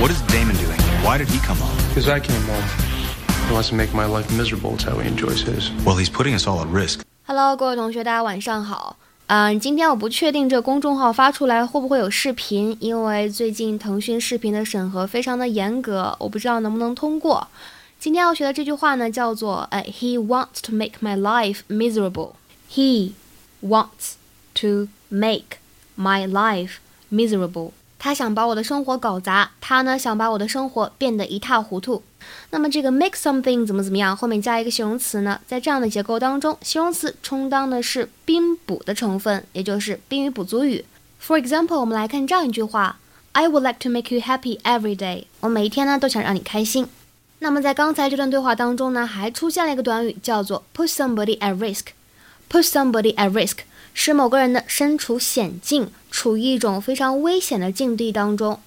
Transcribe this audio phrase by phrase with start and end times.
[0.00, 0.80] What is Damon doing?
[1.02, 1.76] Why did he come home?
[1.88, 2.64] Because I came home.
[3.48, 4.74] He wants to make my life miserable.
[4.74, 5.70] It's how he enjoys his.
[5.84, 7.00] Well, he's putting us all at risk.
[7.26, 8.96] Hello，各位同学，大家晚上好。
[9.26, 17.46] 嗯，今天我不确定这个公众号发出来会不会有视频，因为最近腾讯视频的审核非常的严格，我不知道能不能通过。
[18.00, 22.32] 今天要学的这句话呢，叫做呃，He wants to make my life miserable.
[22.68, 23.12] He
[23.62, 24.14] wants
[24.54, 25.58] to make
[25.96, 26.78] my life
[27.12, 27.72] miserable.
[28.05, 32.03] 他想把我的生活搞砸，他呢想把我的生活变得一塌糊涂。
[32.51, 35.41] 那么这个 make something 怎么怎么样，后面加一个形容词呢？
[35.47, 40.85] 在这样的结构当中，形容词充当的是宾补的成分，也就是宾语补足语。
[41.19, 42.99] For example，我们来看这样一句话
[43.31, 45.23] ：I would like to make you happy every day。
[45.39, 46.87] 我每一天呢都想让你开心。
[47.39, 51.85] 那么在刚才这段对话当中呢，还出现了一个短语，叫做 put somebody at risk。
[52.51, 53.57] put somebody at risk。
[53.95, 58.61] 使某个人呢身处险境，处于一种非常危险的境地当中。